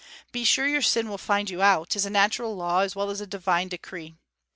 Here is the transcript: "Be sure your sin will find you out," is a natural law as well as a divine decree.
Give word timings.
"Be 0.31 0.43
sure 0.43 0.67
your 0.67 0.81
sin 0.81 1.09
will 1.09 1.19
find 1.19 1.47
you 1.47 1.61
out," 1.61 1.95
is 1.95 2.07
a 2.07 2.09
natural 2.09 2.55
law 2.55 2.79
as 2.79 2.95
well 2.95 3.11
as 3.11 3.21
a 3.21 3.27
divine 3.27 3.67
decree. 3.67 4.15